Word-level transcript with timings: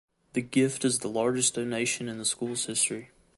The 0.33 0.41
gift 0.41 0.83
is 0.83 0.97
the 0.97 1.07
largest 1.07 1.53
donation 1.53 2.09
in 2.09 2.17
the 2.17 2.25
school's 2.25 2.65
history. 2.65 3.11